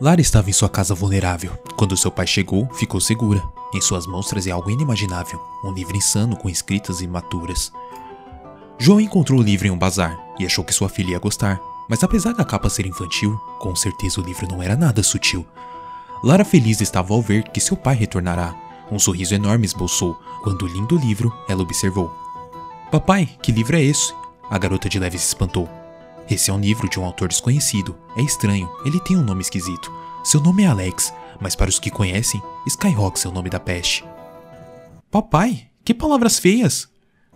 [0.00, 1.52] Lara estava em sua casa vulnerável.
[1.76, 3.42] Quando seu pai chegou, ficou segura.
[3.74, 7.72] Em suas mãos trazia algo inimaginável, um livro insano com escritas imaturas.
[8.78, 12.02] João encontrou o livro em um bazar e achou que sua filha ia gostar, mas
[12.02, 15.46] apesar da capa ser infantil, com certeza o livro não era nada sutil.
[16.22, 18.54] Lara feliz estava ao ver que seu pai retornará.
[18.90, 22.10] Um sorriso enorme esboçou quando o lindo livro ela observou.
[22.90, 24.12] Papai, que livro é esse?
[24.50, 25.68] A garota de leve se espantou.
[26.30, 27.96] Esse é um livro de um autor desconhecido.
[28.16, 29.92] É estranho, ele tem um nome esquisito.
[30.24, 34.04] Seu nome é Alex, mas para os que conhecem, Skyhawk é o nome da peste.
[35.10, 36.88] Papai, que palavras feias!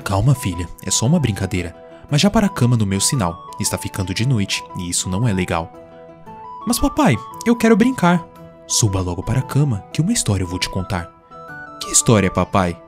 [0.04, 1.74] Calma, filha, é só uma brincadeira.
[2.10, 3.50] Mas já para a cama no meu sinal.
[3.58, 5.72] Está ficando de noite e isso não é legal.
[6.66, 8.26] Mas papai, eu quero brincar.
[8.66, 11.10] Suba logo para a cama, que uma história eu vou te contar.
[11.80, 12.80] Que história, papai?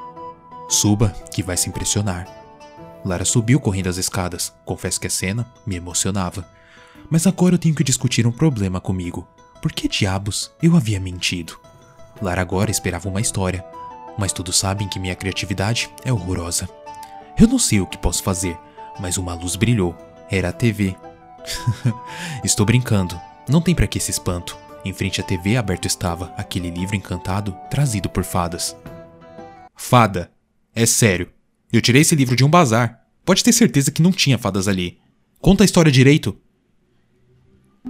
[0.69, 2.38] Suba, que vai se impressionar.
[3.09, 4.53] Lara subiu correndo as escadas.
[4.67, 6.47] Confesso que a cena me emocionava.
[7.09, 9.27] Mas agora eu tenho que discutir um problema comigo.
[9.63, 11.59] Por que diabos eu havia mentido?
[12.21, 13.65] Lara agora esperava uma história,
[14.19, 16.69] mas todos sabem que minha criatividade é horrorosa.
[17.41, 18.59] Eu não sei o que posso fazer,
[19.01, 19.97] mas uma luz brilhou.
[20.31, 20.95] Era a TV.
[22.45, 23.19] Estou brincando.
[23.49, 24.55] Não tem para que esse espanto.
[24.85, 28.77] Em frente à TV aberto estava aquele livro encantado trazido por fadas.
[29.75, 30.31] Fada.
[30.75, 31.31] É sério.
[31.73, 32.98] Eu tirei esse livro de um bazar.
[33.29, 34.97] Pode ter certeza que não tinha fadas ali.
[35.39, 36.35] Conta a história direito.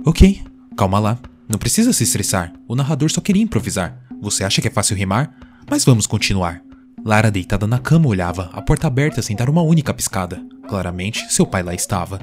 [0.05, 0.43] Ok,
[0.77, 1.17] calma lá.
[1.49, 2.53] Não precisa se estressar.
[2.67, 4.05] O narrador só queria improvisar.
[4.21, 5.33] Você acha que é fácil rimar?
[5.71, 6.61] Mas vamos continuar.
[7.05, 10.45] Lara, deitada na cama, olhava, a porta aberta sem dar uma única piscada.
[10.69, 12.19] Claramente, seu pai lá estava.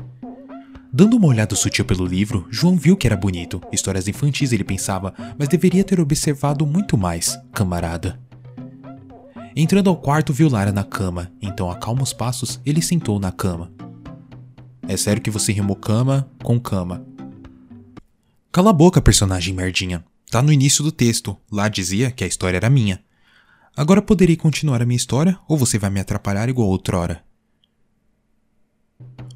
[0.91, 3.61] Dando uma olhada sutil pelo livro, João viu que era bonito.
[3.71, 8.19] Histórias infantis, ele pensava, mas deveria ter observado muito mais, camarada.
[9.55, 13.31] Entrando ao quarto, viu Lara na cama, então a calma os passos, ele sentou na
[13.31, 13.71] cama.
[14.85, 17.05] É sério que você rimou cama com cama.
[18.51, 20.03] Cala a boca, personagem merdinha.
[20.29, 21.37] Tá no início do texto.
[21.49, 23.01] Lá dizia que a história era minha.
[23.77, 27.23] Agora poderei continuar a minha história ou você vai me atrapalhar igual outrora?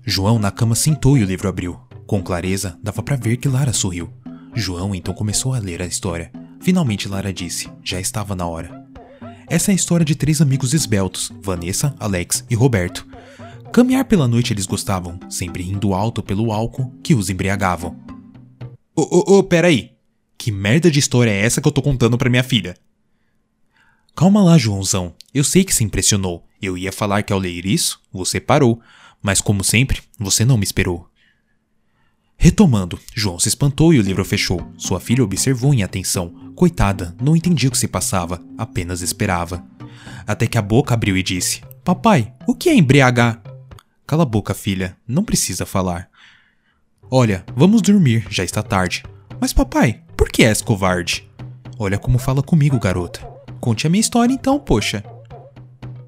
[0.06, 1.80] João na cama sentou e o livro abriu.
[2.06, 4.12] Com clareza, dava para ver que Lara sorriu.
[4.54, 6.32] João então começou a ler a história.
[6.60, 8.79] Finalmente Lara disse: já estava na hora.
[9.50, 13.08] Essa é a história de três amigos esbeltos, Vanessa, Alex e Roberto.
[13.74, 18.00] Caminhar pela noite eles gostavam, sempre rindo alto pelo álcool que os embriagavam.
[18.96, 19.94] Ô, ô, ô, peraí!
[20.38, 22.78] Que merda de história é essa que eu tô contando pra minha filha?
[24.16, 25.16] Calma lá, Joãozão.
[25.34, 26.46] Eu sei que se impressionou.
[26.62, 28.80] Eu ia falar que ao ler isso, você parou.
[29.20, 31.09] Mas como sempre, você não me esperou.
[32.42, 34.72] Retomando, João se espantou e o livro fechou.
[34.78, 36.54] Sua filha observou em atenção.
[36.56, 39.62] Coitada, não entendia o que se passava, apenas esperava.
[40.26, 43.44] Até que a boca abriu e disse: Papai, o que é embriagar?
[44.08, 46.08] Cala a boca, filha, não precisa falar.
[47.12, 49.04] Olha, vamos dormir, já está tarde.
[49.38, 51.30] Mas papai, por que és covarde?
[51.78, 53.20] Olha como fala comigo, garota.
[53.60, 55.04] Conte a minha história então, poxa.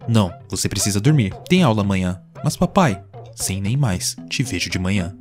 [0.08, 1.34] Não, você precisa dormir.
[1.50, 2.22] Tem aula amanhã.
[2.42, 3.04] Mas papai,
[3.36, 5.14] sem nem mais, te vejo de manhã.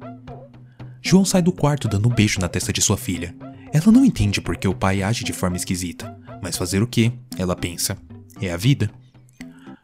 [1.03, 3.35] João sai do quarto dando um beijo na testa de sua filha.
[3.73, 7.13] Ela não entende por que o pai age de forma esquisita, mas fazer o que?
[7.39, 7.97] Ela pensa.
[8.41, 8.91] É a vida.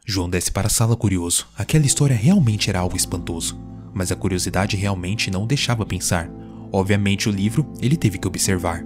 [0.05, 1.47] João desce para a sala curioso.
[1.57, 3.59] Aquela história realmente era algo espantoso,
[3.95, 6.31] mas a curiosidade realmente não o deixava pensar.
[6.73, 8.85] Obviamente, o livro ele teve que observar.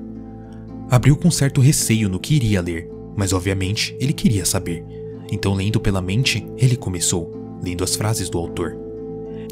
[0.90, 4.84] Abriu com certo receio no que iria ler, mas obviamente ele queria saber.
[5.30, 8.89] Então, lendo pela mente, ele começou, lendo as frases do autor.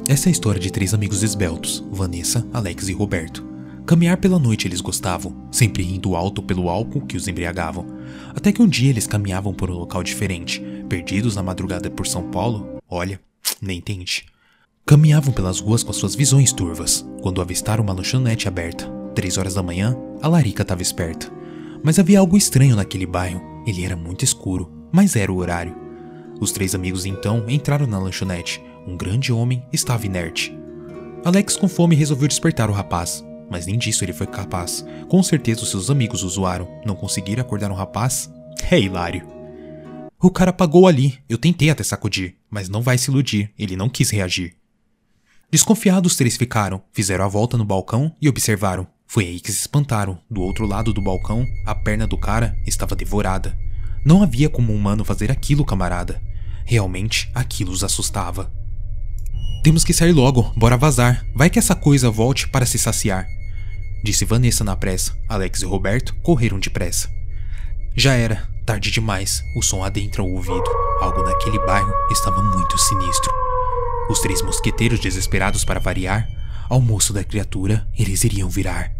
[0.09, 3.47] Essa é a história de três amigos esbeltos, Vanessa, Alex e Roberto.
[3.85, 7.87] Caminhar pela noite eles gostavam, sempre rindo alto pelo álcool que os embriagavam.
[8.35, 12.31] Até que um dia eles caminhavam por um local diferente, perdidos na madrugada por São
[12.31, 12.81] Paulo.
[12.89, 13.21] Olha,
[13.61, 14.25] nem tente.
[14.87, 18.91] Caminhavam pelas ruas com suas visões turvas, quando avistaram uma lanchonete aberta.
[19.15, 21.31] Três horas da manhã, a Larica estava esperta.
[21.85, 23.43] Mas havia algo estranho naquele bairro.
[23.67, 25.77] Ele era muito escuro, mas era o horário.
[26.41, 30.57] Os três amigos então entraram na lanchonete um grande homem estava inerte.
[31.25, 34.85] Alex, com fome, resolveu despertar o rapaz, mas nem disso ele foi capaz.
[35.09, 36.69] Com certeza os seus amigos o zoaram.
[36.87, 38.31] Não conseguiram acordar um rapaz?
[38.71, 39.27] É hilário.
[40.21, 41.19] O cara pagou ali.
[41.29, 43.53] Eu tentei até sacudir, mas não vai se iludir.
[43.59, 44.57] Ele não quis reagir.
[45.51, 48.87] Desconfiados, os três ficaram, fizeram a volta no balcão e observaram.
[49.07, 50.19] Foi aí que se espantaram.
[50.31, 53.57] Do outro lado do balcão, a perna do cara estava devorada.
[54.05, 56.21] Não havia como um humano fazer aquilo, camarada.
[56.67, 58.53] Realmente, aquilo os assustava.
[59.69, 61.27] Temos que sair logo, bora vazar.
[61.35, 63.27] Vai que essa coisa volte para se saciar.
[64.03, 65.15] Disse Vanessa na pressa.
[65.29, 67.11] Alex e Roberto correram depressa.
[67.95, 69.43] Já era, tarde demais.
[69.55, 70.65] O som adentra o ouvido.
[71.03, 73.31] Algo naquele bairro estava muito sinistro.
[74.09, 76.27] Os três mosqueteiros desesperados para variar,
[76.71, 78.91] ao moço da criatura eles iriam virar.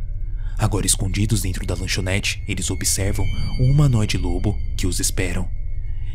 [0.59, 3.25] Agora escondidos dentro da lanchonete, eles observam
[3.59, 5.49] um humanoide lobo que os esperam.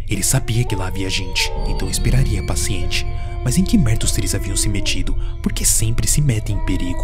[0.08, 3.06] Ele sabia que lá havia gente, então esperaria paciente.
[3.44, 5.16] Mas em que merda os três haviam se metido?
[5.42, 7.04] Porque sempre se metem em perigo.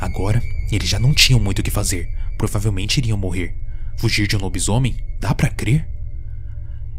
[0.00, 2.08] Agora, eles já não tinham muito o que fazer.
[2.36, 3.54] Provavelmente iriam morrer.
[3.96, 4.96] Fugir de um lobisomem?
[5.18, 5.88] Dá para crer?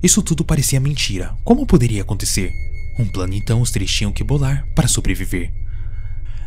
[0.02, 1.36] Isso tudo parecia mentira.
[1.44, 2.52] Como poderia acontecer?
[2.98, 5.54] Um plano então os três tinham que bolar para sobreviver.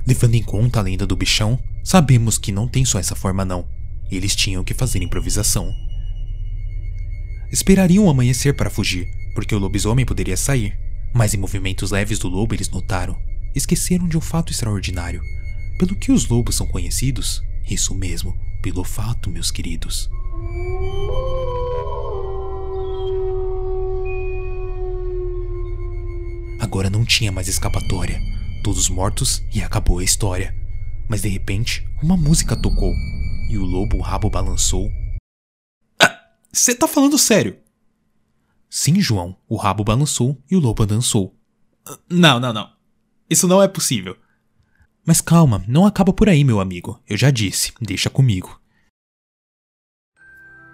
[0.07, 3.69] Levando em conta a lenda do bichão, sabemos que não tem só essa forma não.
[4.11, 5.73] Eles tinham que fazer improvisação.
[7.53, 10.79] Esperariam o amanhecer para fugir, porque o lobisomem poderia sair.
[11.13, 13.19] Mas em movimentos leves do lobo eles notaram.
[13.55, 15.21] Esqueceram de um fato extraordinário.
[15.77, 17.43] Pelo que os lobos são conhecidos?
[17.69, 20.09] Isso mesmo, pelo fato, meus queridos.
[26.61, 28.21] Agora não tinha mais escapatória.
[28.63, 30.55] Todos mortos e acabou a história.
[31.09, 32.95] Mas de repente, uma música tocou
[33.49, 34.93] e o lobo o rabo balançou.
[36.53, 37.57] Você ah, tá falando sério?
[38.69, 39.37] Sim, João.
[39.49, 41.35] O rabo balançou e o lobo dançou.
[42.09, 42.71] Não, não, não.
[43.29, 44.17] Isso não é possível.
[45.05, 47.01] Mas calma, não acaba por aí, meu amigo.
[47.09, 48.61] Eu já disse, deixa comigo.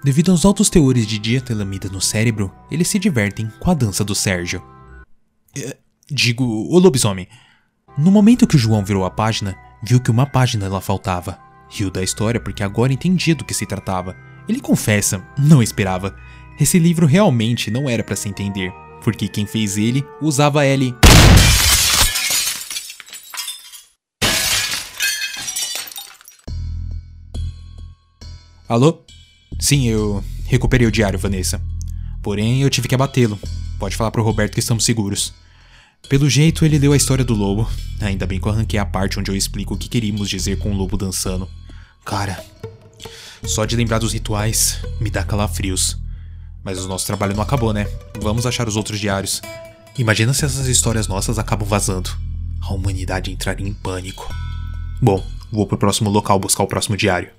[0.03, 4.15] Devido aos altos teores de diatelamida no cérebro, eles se divertem com a dança do
[4.15, 4.63] Sérgio.
[5.57, 5.77] É,
[6.11, 7.29] digo, o lobisomem.
[7.97, 11.39] No momento que o João virou a página, viu que uma página lá faltava.
[11.69, 14.15] Riu da história porque agora entendia do que se tratava.
[14.49, 16.15] Ele confessa, não esperava.
[16.59, 18.73] Esse livro realmente não era para se entender,
[19.03, 20.95] porque quem fez ele usava L.
[28.69, 29.05] Alô?
[29.59, 31.61] Sim, eu recuperei o diário, Vanessa.
[32.23, 33.39] Porém, eu tive que abatê-lo.
[33.79, 35.33] Pode falar pro Roberto que estamos seguros.
[36.09, 37.69] Pelo jeito, ele leu a história do lobo.
[38.01, 40.71] Ainda bem que eu arranquei a parte onde eu explico o que queríamos dizer com
[40.71, 41.49] o lobo dançando.
[42.05, 42.45] Cara,
[43.45, 45.99] só de lembrar dos rituais me dá calafrios.
[46.63, 47.87] Mas o nosso trabalho não acabou, né?
[48.21, 49.41] Vamos achar os outros diários.
[49.99, 52.11] Imagina se essas histórias nossas acabam vazando.
[52.61, 54.29] A humanidade entraria em pânico.
[55.01, 57.31] Bom, vou pro próximo local buscar o próximo diário.